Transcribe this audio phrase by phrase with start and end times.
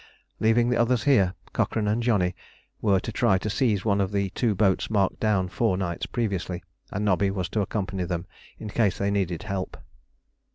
[0.39, 2.35] Leaving the others here, Cochrane and Johnny
[2.81, 6.63] were to try to seize one of the two boats marked down four nights previously,
[6.91, 8.25] and Nobby was to accompany them
[8.57, 9.77] in case they needed help.